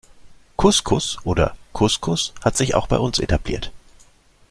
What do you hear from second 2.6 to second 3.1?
auch bei